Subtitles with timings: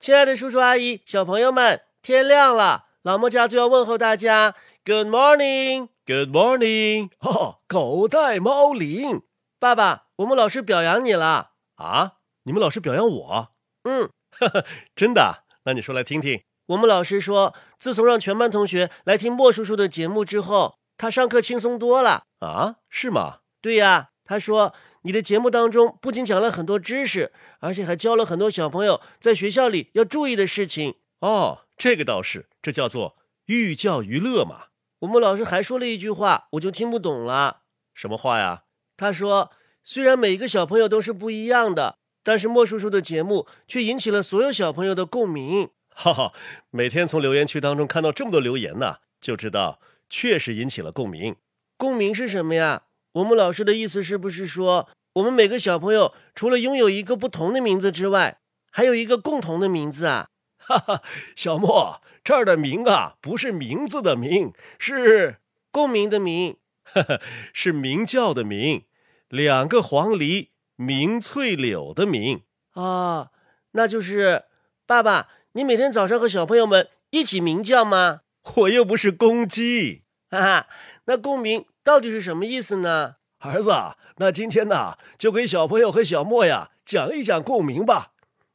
[0.00, 7.30] 亲爱的叔叔阿姨、小朋友们，天亮了，老莫家族要问候大家，Good morning，Good morning 哈。
[7.30, 9.20] 哦，狗带猫铃，
[9.58, 12.12] 爸爸，我们老师表扬你了啊？
[12.44, 13.48] 你们老师表扬我？
[13.84, 14.08] 嗯，
[14.96, 15.44] 真的？
[15.64, 16.44] 那你说来听听。
[16.68, 22.76] 我们老师说，自从让全班同学来听莫叔叔的节目之后，他上课轻松多了啊？
[22.88, 23.40] 是吗？
[23.60, 24.74] 对呀，他说。
[25.02, 31.60] 你的节目当中不仅讲了很多知识，而且还教了很多小朋友在学校里要注意的事情哦。
[31.78, 33.16] 这个倒是，这叫做
[33.46, 34.66] 寓教于乐嘛。
[35.00, 37.62] 我们老师还说了一句话，我就听不懂了。
[37.94, 38.64] 什么话呀？
[38.98, 39.50] 他说，
[39.82, 45.70] 虽然每一个小朋友都是不一样的，但是莫叔叔的节目却引起了所有小朋友的共鸣。
[45.96, 46.34] 哈哈，
[46.70, 51.36] 每天从留言区当中看到这么多留言呢，就知道确实引起了共鸣。
[51.78, 52.82] 共鸣是什么呀？
[53.14, 54.88] 我们老师的意思是不是说，
[55.20, 58.40] 我们每个小朋友除了拥有一个不同的名字之外，
[58.70, 60.30] 还有一个共同的名字啊？
[60.56, 61.02] 哈哈，
[61.36, 65.36] 小莫，这儿的“名”啊，不是名字的“名”，是
[65.70, 67.20] 共鸣的“鸣”，哈哈，
[67.52, 68.84] 是鸣叫的“鸣”，
[69.28, 73.30] 两个黄鹂鸣翠柳的“鸣”啊，
[73.72, 74.44] 那就是
[74.86, 78.20] 爸爸，你每天早上和小朋友们一起鸣叫吗？
[78.56, 80.66] 我又不是公鸡，哈哈，
[81.04, 81.66] 那共鸣。
[81.82, 83.70] 到底是什么意思呢，儿子？
[84.16, 88.12] 那今天呢，就给小朋友和小莫呀讲一讲共鸣吧。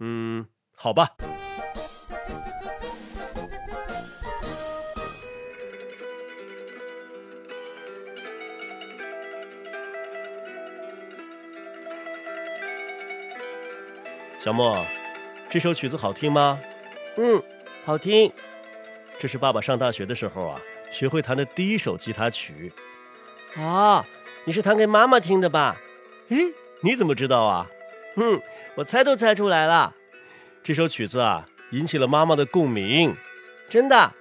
[0.00, 1.16] 嗯，好吧。
[14.38, 14.84] 小莫，
[15.48, 16.60] 这首曲子好听吗？
[17.16, 17.42] 嗯，
[17.86, 18.30] 好听。
[19.18, 20.60] 这是爸爸上大学的时候啊，
[20.92, 22.70] 学会弹的第一首吉他曲。
[23.56, 24.04] 啊，
[24.48, 25.76] 你是弹给妈妈听的吧？
[26.28, 27.66] 诶，你怎么知道啊？
[28.14, 28.40] 哼，
[28.76, 29.92] 我猜都猜出来了。
[30.62, 33.16] 这首曲子啊，引起了妈妈的共鸣。
[33.68, 34.14] 真的？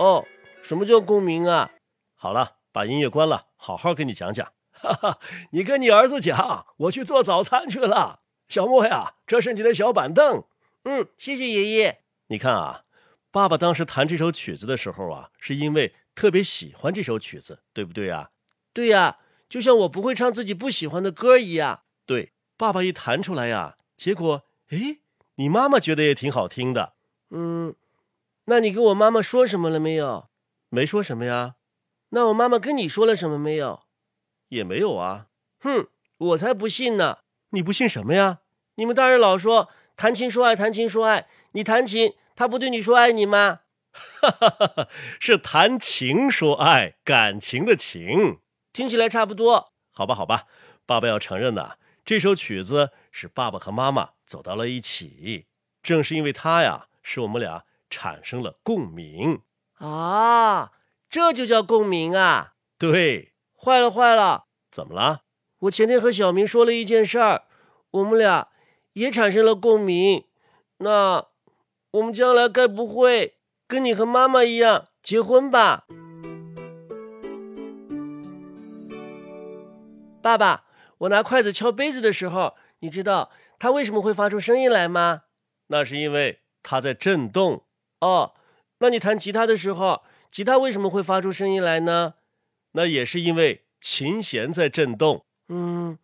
[0.00, 0.26] 哦，
[0.62, 1.70] 什么叫共鸣啊？
[2.16, 4.52] 好了，把音乐关了，好好跟你讲讲。
[4.72, 5.20] 哈哈，
[5.52, 8.22] 你跟你儿子讲，我去做早餐去了。
[8.48, 10.42] 小莫呀，这是你的小板凳。
[10.82, 12.00] 嗯，谢谢爷爷。
[12.26, 12.82] 你看啊，
[13.30, 18.30] 爸爸当时弹这首曲子的时候啊，是因为特别喜欢这首曲子，对不对啊？
[18.72, 21.82] 对呀，就像我不会唱自己不喜欢的歌一样。
[22.04, 24.98] 对，爸爸一弹出来呀，结果，哎，
[25.36, 26.94] 你妈妈觉得也挺好听的。
[27.30, 27.74] 嗯，
[28.44, 30.28] 那你跟我妈妈说什么了没有？
[30.68, 31.56] 没说什么呀。
[32.10, 33.82] 那我妈妈跟你说了什么没有？
[34.48, 35.26] 也没有啊。
[35.60, 37.18] 哼，我才不信呢。
[37.50, 38.40] 你不信什么呀？
[38.74, 41.28] 你们大人老说谈情说爱，谈情说爱。
[41.52, 43.60] 你弹琴，他不对你说爱你吗？
[43.92, 44.88] 哈哈哈哈
[45.18, 48.40] 是谈情说爱，感情的情。
[48.72, 50.44] 听起来差不多，好吧，好吧，
[50.86, 55.46] 爸爸要承认呐，这首曲子是爸爸和妈妈走到了一起，
[55.82, 59.42] 正是因为它呀，使我们俩产生了共鸣
[59.78, 60.72] 啊，
[61.08, 62.54] 这就叫共鸣啊。
[62.78, 65.22] 对，坏了坏了，怎么了？
[65.60, 67.44] 我前天和小明说了一件事儿，
[67.90, 68.48] 我们俩
[68.92, 70.24] 也产生了共鸣，
[70.78, 71.26] 那
[71.90, 75.86] 我们将来该不会跟你和妈妈一样结婚吧？
[80.28, 80.64] 爸爸，
[80.98, 85.22] 我拿筷子敲杯子的时候，你知道它为什么会发出声音来吗？
[85.68, 87.64] 那是因为它在震动。
[88.00, 88.34] 哦，
[88.80, 92.16] 那你弹吉他的时候，吉他为什么会发出声音来呢？
[92.72, 95.24] 那也是因为琴弦在震动。
[95.48, 95.98] 嗯，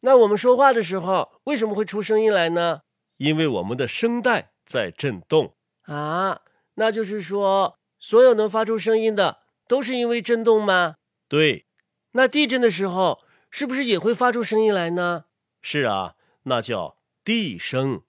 [0.00, 2.80] 那我们说话的时候为什么会出声音来呢？
[3.18, 5.52] 因为我们的声带在震动。
[5.82, 6.40] 啊，
[6.76, 10.94] 那就是说，所有能发出声音的都是因为震动吗？
[11.28, 11.66] 对。
[12.12, 13.20] 那地震的时候。
[13.50, 15.26] 是不是也会发出声音来呢？
[15.60, 18.02] 是啊，那叫地声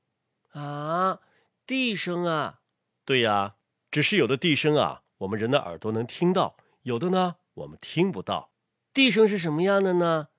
[0.51, 1.19] 啊，
[1.65, 2.59] 地声啊。
[3.03, 3.55] 对呀，
[3.89, 8.51] 只是有的地声啊，我们人的耳朵能听到；有的呢，我们听不到。
[8.93, 10.29] 地声是什么样的呢？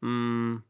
[0.00, 0.62] 嗯，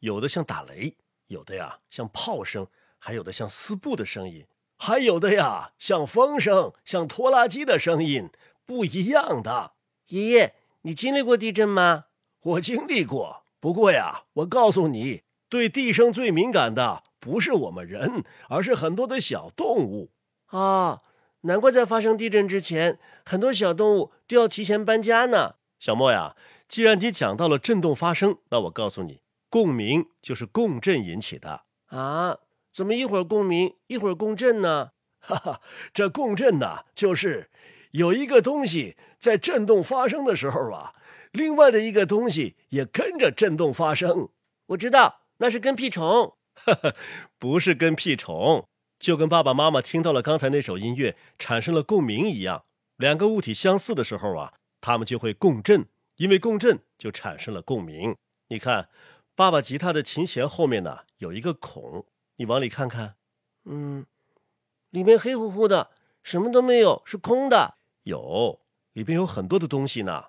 [0.00, 0.96] 有的像打雷，
[1.28, 2.68] 有的呀像炮声，
[2.98, 4.46] 还有的像撕布的声音，
[4.76, 8.30] 还有的呀像风声，像拖拉机的声音，
[8.66, 9.74] 不一样的。
[10.08, 12.06] 爷爷，你经历过地震吗？
[12.44, 20.10] 我经历过，不过呀，我告诉你，对地声最敏感的不是我们人，而是很多的小动物
[20.48, 21.00] 啊！
[21.42, 25.54] 难怪在发生地震之前，很多小动物都要提前搬家呢。
[25.78, 26.36] 小莫呀，
[26.68, 32.40] 既然你讲到了震动发生，那我告诉你，共鸣就是共振引起的啊！
[32.70, 34.90] 怎么一会儿共鸣，一会儿共振呢？
[35.26, 35.60] 哈哈，
[35.94, 37.50] 这共振呢，就是
[37.92, 40.92] 有一个东西在震动发生的时候啊。
[41.34, 44.28] 另外的一个东西也跟着震动发生，
[44.66, 46.36] 我知道那是跟屁虫，
[47.40, 48.68] 不是跟屁虫，
[49.00, 52.64] 就跟爸爸妈妈听到了刚才那首音乐产生了共鸣一样。
[52.96, 55.86] 两个物体相似的时候啊，它们就会共振，
[56.18, 58.14] 因为共振就产生了共鸣。
[58.46, 58.88] 你看，
[59.34, 63.16] 爸爸吉他的琴弦后面呢有一个孔，你往里看看，
[63.64, 64.06] 嗯，
[64.90, 65.90] 里面黑乎乎的，
[66.22, 67.74] 什么都没有，是空的。
[68.04, 68.60] 有，
[68.92, 70.26] 里边有很多的东西呢。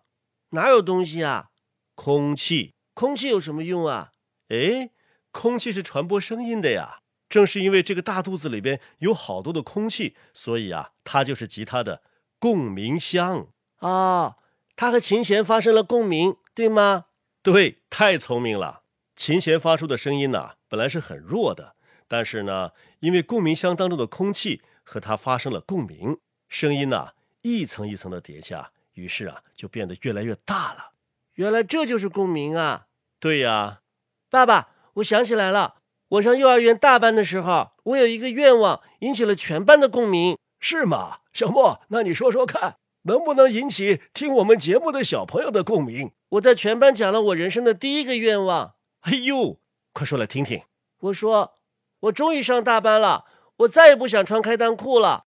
[0.51, 1.49] 哪有东西啊？
[1.95, 2.73] 空气。
[2.93, 4.11] 空气有什么用啊？
[4.49, 4.91] 哎，
[5.31, 6.99] 空气是传播声音的呀。
[7.27, 12.03] 正是因为这个大肚子里边有好多的空气，所以啊，它就是吉他的
[12.39, 13.47] 共鸣箱
[13.77, 14.37] 啊。
[14.75, 17.05] 它和琴弦发生了共鸣，对吗？
[17.41, 18.83] 对，太聪明了。
[19.15, 21.75] 琴弦发出的声音呢，本来是很弱的，
[22.07, 27.09] 但是呢，因为共鸣箱当中的空气和它发生了共鸣，声音呢
[27.41, 30.91] 一层一层的叠加，于是啊，就变得越来越大了。
[31.35, 32.87] 原来这就是共鸣啊！
[33.19, 33.81] 对呀，
[34.29, 35.75] 爸爸，我想起来了。
[36.09, 41.19] 我上幼儿园大班的时候，我有一个愿望，引起了全班的共鸣，是吗？
[41.33, 46.11] 小莫，那你说说看，能不能引起听我们节目的小朋友的共鸣？
[46.29, 48.75] 我在全班讲了我人生的第一个愿望。
[49.01, 49.59] 哎呦，
[49.91, 50.63] 快说来听听。
[50.99, 51.55] 我说，
[52.01, 53.25] 我终于上大班了，
[53.57, 55.24] 我再也不想穿开裆裤了。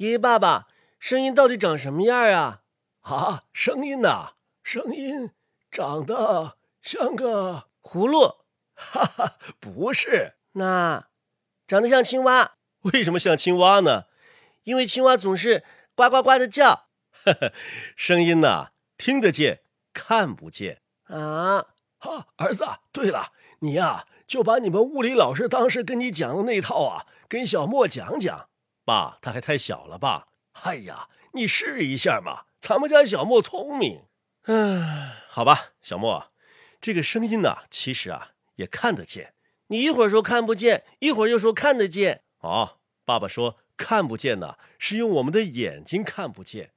[0.00, 0.66] 爷爷、爸爸，
[0.98, 2.62] 声音到底长什么样啊？
[3.02, 4.30] 啊，声音呐，
[4.62, 5.32] 声音。
[5.70, 8.36] 长得像个葫芦，
[8.74, 10.36] 哈哈，不是。
[10.52, 11.08] 那
[11.66, 12.52] 长得像青蛙，
[12.94, 14.04] 为什么像青蛙呢？
[14.62, 15.64] 因为青蛙总是
[15.94, 16.88] 呱呱呱的叫。
[17.10, 17.52] 哈哈，
[17.94, 19.60] 声音呐，听得见，
[19.92, 21.66] 看不见啊。
[21.98, 28.48] 哈，儿子，对了，你呀，就把你们物理老师当时跟你讲的那套啊，跟小莫讲讲。
[28.90, 30.26] 爸，他还太小了吧？
[30.64, 34.06] 哎呀，你试一下嘛，咱们家小莫聪明。
[34.46, 36.32] 唉，好吧，小莫，
[36.80, 39.34] 这个声音呢，其实啊也看得见。
[39.68, 42.22] 你一会儿说看不见，一会儿又说看得见。
[42.40, 46.72] 哦，爸爸说看不见呢，是用我们的眼睛看不见。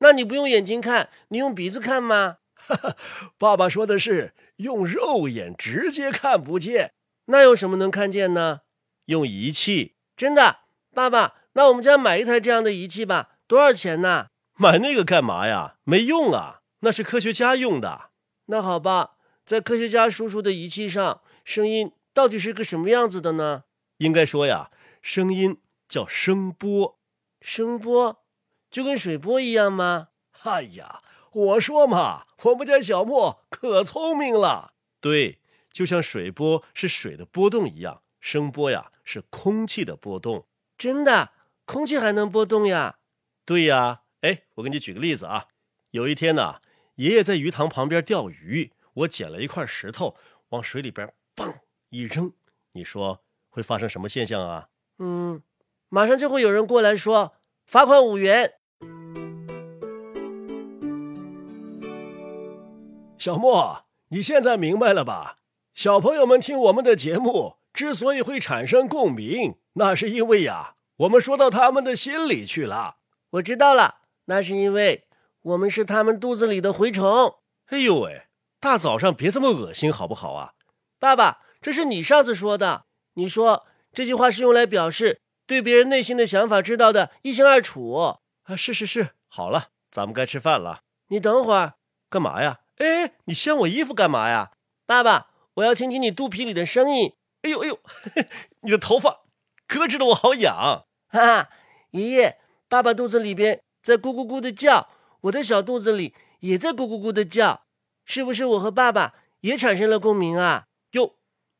[0.00, 2.40] 那你不用眼睛看，你用鼻子看吗？
[2.52, 2.96] 哈哈，
[3.38, 6.92] 爸爸说的是用肉眼直接看不见。
[7.26, 8.60] 那有什么能看见呢？
[9.06, 9.96] 用仪器。
[10.14, 10.58] 真的，
[10.92, 13.30] 爸爸，那我们家买一台这样的仪器吧。
[13.46, 14.26] 多少钱呢？
[14.56, 15.76] 买那个干嘛呀？
[15.84, 16.60] 没用啊。
[16.80, 18.10] 那是科学家用的。
[18.46, 23.64] 那好吧，在科学家叔叔的仪器上，声音到底是个什么样子的呢？
[23.98, 24.70] 应该说呀，
[25.00, 25.58] 声音
[25.88, 26.98] 叫声波。
[27.40, 28.24] 声波
[28.70, 30.08] 就跟水波一样吗？
[30.42, 31.02] 哎呀，
[31.32, 34.72] 我说嘛，我们家小莫可聪明了。
[35.00, 35.40] 对，
[35.70, 40.46] 就像水波是水的波动一样，声波呀是空气的波动。
[40.76, 41.32] 真的，
[41.64, 42.96] 空气还能波动呀？
[43.44, 44.02] 对呀。
[44.20, 45.48] 哎，我给你举个例子啊，
[45.90, 46.60] 有一天呢。
[46.96, 50.14] 爷爷在鱼塘旁边钓鱼，我捡了一块石头
[50.50, 51.52] 往水里边嘣
[51.90, 52.32] 一扔，
[52.72, 54.68] 你说会发生什么现象啊？
[54.98, 55.42] 嗯，
[55.88, 57.34] 马上就会有人过来说
[57.66, 58.52] 罚款五元。
[63.18, 65.38] 小莫，你现在明白了吧？
[65.74, 72.98] 小朋友们听我们的节目之所以会产生共鸣，那是因为呀，我们说到他们的心里去了。
[73.30, 75.08] 我知道了，那是因为。
[75.42, 77.40] 我们是他们肚子里的蛔虫。
[77.66, 78.28] 哎呦喂，
[78.60, 80.54] 大早上别这么恶心好不好啊？
[80.98, 82.86] 爸爸，这是你上次说的。
[83.14, 87.92] 你说这句话是用来表示对别人内心的想法知道的一清二楚
[88.46, 88.56] 啊？
[88.56, 90.80] 是是是，好了，咱们该吃饭了。
[91.08, 91.74] 你等会儿
[92.08, 92.60] 干嘛呀？
[92.76, 94.52] 哎，你掀我衣服干嘛呀？
[94.86, 97.12] 爸爸，我要听听你肚皮里的声音。
[97.42, 97.78] 哎呦哎呦，
[98.62, 99.23] 你的头发
[99.78, 100.84] 咯吱的，我好痒。
[101.08, 101.48] 哈哈，
[101.90, 102.38] 爷爷，
[102.68, 104.88] 爸爸肚子里边在咕咕咕的叫。
[105.22, 107.62] 我的小肚子里也在咕咕咕的叫，
[108.04, 110.66] 是不是我和爸爸也产生了共鸣啊？
[110.92, 111.14] 哟，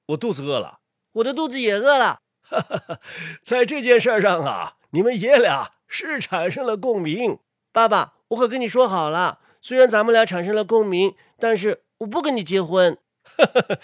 [0.08, 0.80] 我肚子饿了，
[1.14, 2.20] 我的肚子也饿了。
[2.42, 3.00] 哈哈哈，
[3.42, 7.38] 在这件事上啊，你们爷俩是产生了共鸣。
[7.72, 12.98] 爸爸，我可跟你说好了，虽然咱们俩产生了共鸣，但是我不跟你结婚。
[13.24, 13.78] 哈哈，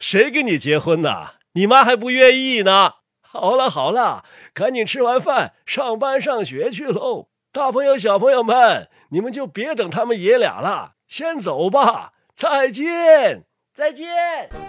[0.00, 1.34] 谁跟你结婚呢？
[1.52, 2.94] 你妈还不愿意呢。
[3.38, 7.28] 好了好了，赶紧吃完饭上班上学去喽。
[7.52, 12.14] 大朋友、小朋友们，你们就别等他们爷俩了，先走吧。
[12.34, 14.67] 再见，再见。